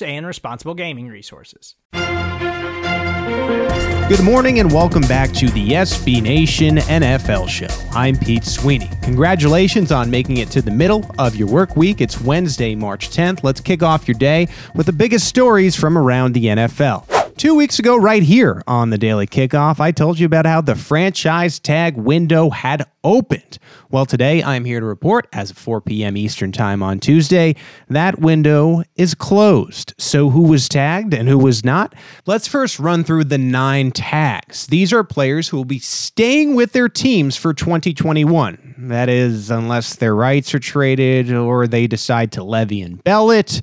[0.00, 1.74] and responsible gaming resources.
[4.08, 7.68] Good morning and welcome back to the SB Nation NFL show.
[7.92, 8.90] I'm Pete Sweeney.
[9.02, 12.00] Congratulations on making it to the middle of your work week.
[12.00, 13.42] It's Wednesday, March 10th.
[13.42, 17.11] Let's kick off your day with the biggest stories from around the NFL.
[17.36, 20.76] Two weeks ago, right here on the Daily Kickoff, I told you about how the
[20.76, 23.58] franchise tag window had opened.
[23.90, 26.16] Well, today I'm here to report, as of 4 p.m.
[26.16, 27.56] Eastern Time on Tuesday,
[27.88, 29.94] that window is closed.
[29.98, 31.94] So, who was tagged and who was not?
[32.26, 34.66] Let's first run through the nine tags.
[34.66, 38.74] These are players who will be staying with their teams for 2021.
[38.78, 43.62] That is, unless their rights are traded or they decide to Le'Veon Bell it.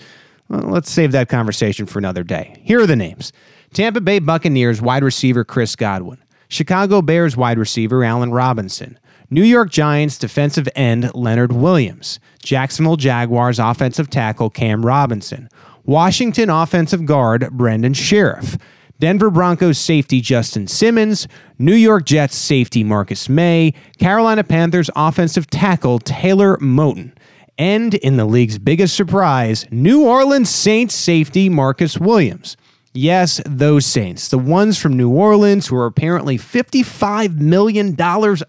[0.50, 2.60] Well, let's save that conversation for another day.
[2.64, 3.32] Here are the names.
[3.74, 6.18] Tampa Bay Buccaneers wide receiver Chris Godwin,
[6.48, 8.98] Chicago Bears wide receiver Allen Robinson,
[9.30, 15.50] New York Giants defensive end Leonard Williams, Jacksonville Jaguars offensive tackle Cam Robinson,
[15.86, 18.58] Washington offensive guard Brandon Scherff,
[19.00, 21.28] Denver Broncos safety Justin Simmons,
[21.60, 27.12] New York Jets safety Marcus Maye, Carolina Panthers offensive tackle Taylor Moton,
[27.60, 32.58] and in the league's biggest surprise, New Orleans Saints safety Marcus Williams.
[32.94, 37.96] Yes, those Saints, the ones from New Orleans who are apparently $55 million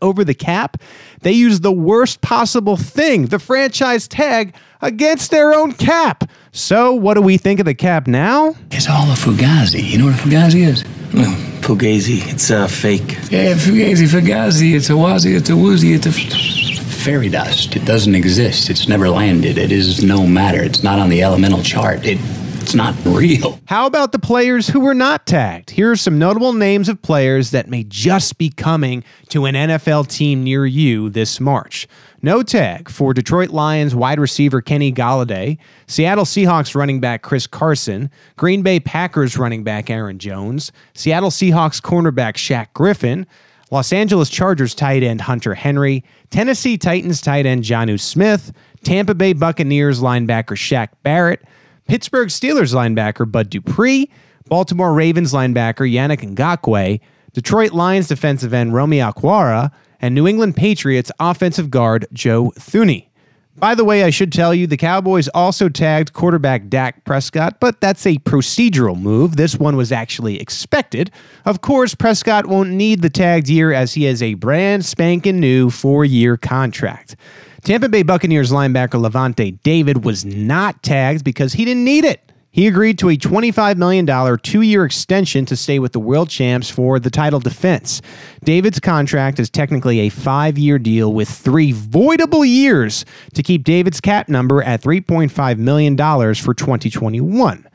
[0.00, 0.78] over the cap,
[1.20, 6.30] they use the worst possible thing, the franchise tag, against their own cap.
[6.52, 8.54] So, what do we think of the cap now?
[8.70, 9.84] It's all a fugazi.
[9.84, 10.84] You know what a fugazi is?
[11.12, 11.28] No,
[11.60, 12.26] Fugazi.
[12.32, 13.12] It's a uh, fake.
[13.30, 14.74] Yeah, fugazi, fugazi.
[14.74, 17.76] It's a wazi, it's a woozy, it's a fairy dust.
[17.76, 18.70] It doesn't exist.
[18.70, 19.58] It's never landed.
[19.58, 20.62] It is no matter.
[20.62, 22.04] It's not on the elemental chart.
[22.04, 22.18] It
[22.60, 23.59] it's not real.
[23.66, 25.71] How about the players who were not tagged?
[25.71, 30.09] Here are some notable names of players that may just be coming to an NFL
[30.09, 31.88] team near you this March.
[32.22, 35.56] No tag for Detroit Lions wide receiver Kenny Golladay,
[35.87, 41.81] Seattle Seahawks running back Chris Carson, Green Bay Packers running back Aaron Jones, Seattle Seahawks
[41.81, 43.27] cornerback Shaq Griffin,
[43.71, 48.53] Los Angeles Chargers tight end Hunter Henry, Tennessee Titans tight end Jonnu Smith,
[48.84, 51.42] Tampa Bay Buccaneers linebacker Shaq Barrett,
[51.90, 54.08] Pittsburgh Steelers linebacker Bud Dupree,
[54.46, 57.00] Baltimore Ravens linebacker Yannick Ngakoue,
[57.32, 63.08] Detroit Lions defensive end Romeo Okwara, and New England Patriots offensive guard Joe Thuney.
[63.56, 67.80] By the way, I should tell you, the Cowboys also tagged quarterback Dak Prescott, but
[67.80, 69.34] that's a procedural move.
[69.34, 71.10] This one was actually expected.
[71.44, 75.70] Of course, Prescott won't need the tagged year as he has a brand spanking new
[75.70, 77.16] four year contract.
[77.62, 82.31] Tampa Bay Buccaneers linebacker Lavonte David was not tagged because he didn't need it.
[82.53, 86.69] He agreed to a $25 million two year extension to stay with the world champs
[86.69, 88.03] for the title defense.
[88.43, 93.04] David's contract is technically a five year deal with three voidable years
[93.34, 97.69] to keep David's cap number at $3.5 million for 2021.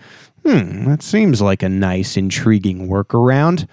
[0.46, 3.68] Hmm, that seems like a nice, intriguing workaround.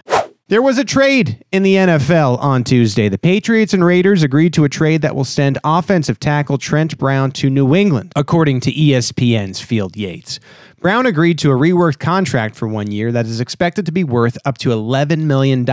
[0.52, 3.08] There was a trade in the NFL on Tuesday.
[3.08, 7.32] The Patriots and Raiders agreed to a trade that will send offensive tackle Trent Brown
[7.32, 10.40] to New England, according to ESPN's Field Yates.
[10.78, 14.36] Brown agreed to a reworked contract for one year that is expected to be worth
[14.44, 15.66] up to $11 million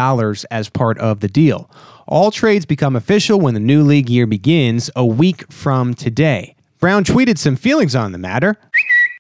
[0.50, 1.70] as part of the deal.
[2.08, 6.56] All trades become official when the new league year begins a week from today.
[6.80, 8.56] Brown tweeted some feelings on the matter.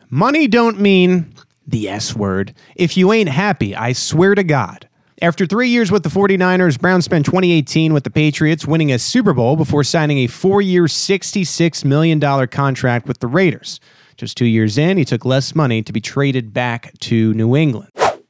[0.10, 1.34] Money don't mean
[1.68, 2.54] the S word.
[2.78, 4.86] If you ain't happy, I swear to God.
[5.22, 9.34] After three years with the 49ers, Brown spent 2018 with the Patriots, winning a Super
[9.34, 13.82] Bowl before signing a four year, $66 million contract with the Raiders.
[14.16, 17.90] Just two years in, he took less money to be traded back to New England.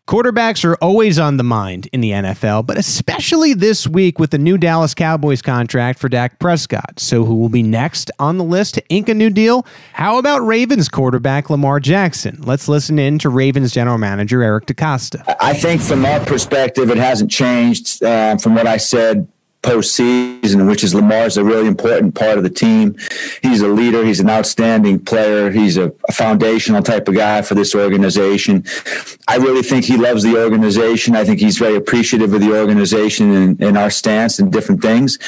[0.10, 4.40] Quarterbacks are always on the mind in the NFL, but especially this week with the
[4.40, 7.00] new Dallas Cowboys contract for Dak Prescott.
[7.00, 9.68] So, who will be next on the list to ink a new deal?
[9.94, 12.40] How about Ravens quarterback Lamar Jackson?
[12.42, 15.36] Let's listen in to Ravens general manager Eric DeCosta.
[15.40, 19.28] I think from our perspective, it hasn't changed uh, from what I said
[19.62, 22.96] postseason, which is Lamar's a really important part of the team.
[23.42, 24.06] He's a leader.
[24.06, 25.52] He's an outstanding player.
[25.52, 28.64] He's a, a, foundational type of guy for this organization.
[29.28, 31.16] I really think he loves the organization.
[31.16, 35.20] I think he's very appreciative of the organization and, and our stance and different things.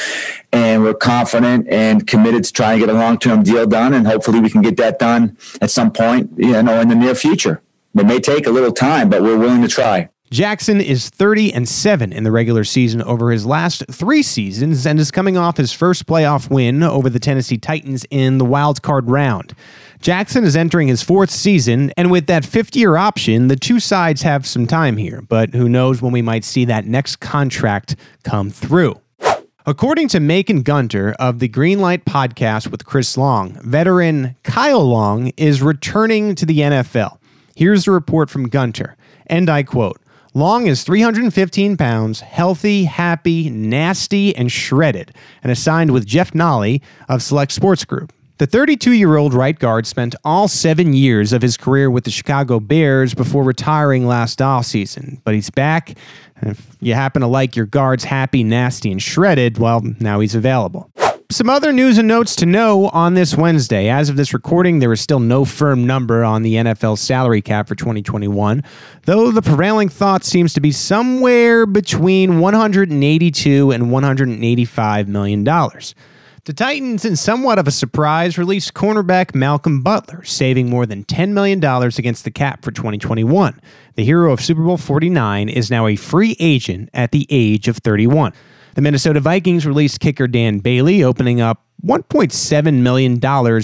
[0.54, 3.94] And we're confident and committed to trying to get a long-term deal done.
[3.94, 7.16] And hopefully we can get that done at some point, you know, in the near
[7.16, 7.62] future.
[7.95, 10.10] It may take a little time, but we're willing to try.
[10.31, 14.98] Jackson is 30 and 7 in the regular season over his last 3 seasons and
[14.98, 19.10] is coming off his first playoff win over the Tennessee Titans in the wild card
[19.10, 19.54] round.
[20.00, 24.22] Jackson is entering his fourth season, and with that fifth year option, the two sides
[24.22, 28.50] have some time here, but who knows when we might see that next contract come
[28.50, 29.01] through.
[29.66, 35.62] According to Macon Gunter of the Greenlight podcast with Chris Long, veteran Kyle Long is
[35.62, 37.18] returning to the NFL.
[37.54, 38.95] Here's the report from Gunter,
[39.28, 40.00] and I quote
[40.33, 45.13] Long is 315 pounds, healthy, happy, nasty, and shredded,
[45.44, 48.13] and assigned with Jeff Nolly of Select Sports Group.
[48.38, 52.12] The 32 year old right guard spent all seven years of his career with the
[52.12, 55.98] Chicago Bears before retiring last offseason, but he's back.
[56.42, 60.89] If you happen to like your guards happy, nasty, and shredded, well, now he's available.
[61.31, 63.88] Some other news and notes to know on this Wednesday.
[63.88, 67.69] As of this recording, there is still no firm number on the NFL salary cap
[67.69, 68.62] for 2021,
[69.04, 75.95] though the prevailing thought seems to be somewhere between 182 and 185 million dollars.
[76.44, 81.30] The Titans, in somewhat of a surprise, released cornerback Malcolm Butler, saving more than $10
[81.30, 83.62] million against the cap for 2021.
[83.95, 87.78] The hero of Super Bowl 49 is now a free agent at the age of
[87.78, 88.33] 31.
[88.75, 93.19] The Minnesota Vikings released kicker Dan Bailey, opening up $1.7 million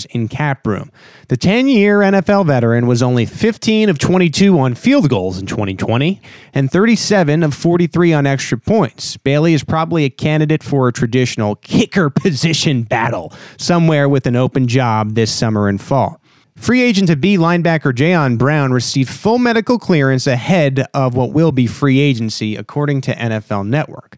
[0.10, 0.92] in cap room.
[1.28, 6.20] The 10 year NFL veteran was only 15 of 22 on field goals in 2020
[6.54, 9.18] and 37 of 43 on extra points.
[9.18, 14.68] Bailey is probably a candidate for a traditional kicker position battle somewhere with an open
[14.68, 16.20] job this summer and fall.
[16.56, 21.52] Free agent to be linebacker Jayon Brown received full medical clearance ahead of what will
[21.52, 24.18] be free agency, according to NFL Network.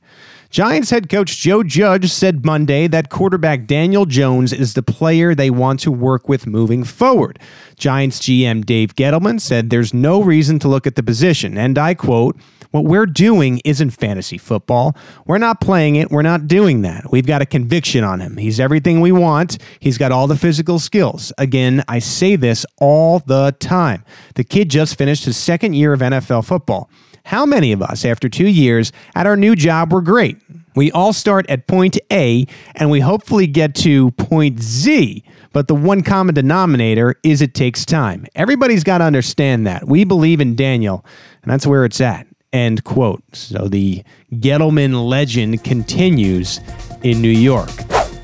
[0.49, 5.51] Giants head coach Joe Judge said Monday that quarterback Daniel Jones is the player they
[5.51, 7.37] want to work with moving forward.
[7.79, 11.95] Giants GM Dave Gettleman said there's no reason to look at the position, and I
[11.95, 12.37] quote,
[12.71, 14.95] what we're doing isn't fantasy football.
[15.25, 16.11] We're not playing it.
[16.11, 17.11] We're not doing that.
[17.11, 18.37] We've got a conviction on him.
[18.37, 19.57] He's everything we want.
[19.79, 21.33] He's got all the physical skills.
[21.39, 24.05] Again, I say this all the time.
[24.35, 26.91] The kid just finished his second year of NFL football.
[27.25, 30.37] How many of us, after two years at our new job, were great?
[30.75, 35.23] We all start at point A and we hopefully get to point Z.
[35.51, 38.25] But the one common denominator is it takes time.
[38.35, 39.87] Everybody's got to understand that.
[39.87, 41.05] We believe in Daniel,
[41.41, 42.27] and that's where it's at.
[42.51, 43.23] End quote.
[43.33, 44.03] So the
[44.33, 46.59] Gettleman legend continues
[47.03, 47.69] in New York.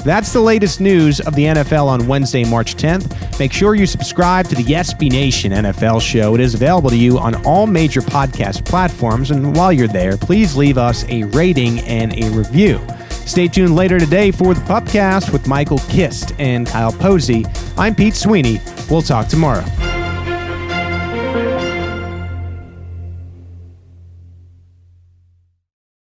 [0.05, 3.39] That's the latest news of the NFL on Wednesday, March 10th.
[3.39, 6.35] Make sure you subscribe to the SB Nation NFL show.
[6.35, 9.31] It is available to you on all major podcast platforms.
[9.31, 12.79] And while you're there, please leave us a rating and a review.
[13.25, 17.45] Stay tuned later today for the Pupcast with Michael Kist and Kyle Posey.
[17.77, 18.61] I'm Pete Sweeney.
[18.89, 19.65] We'll talk tomorrow.